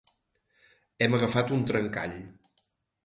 [1.07, 2.17] Hem agafat un trencall.